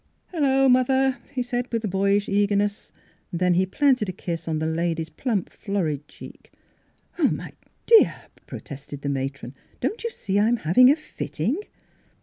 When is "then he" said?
3.31-3.67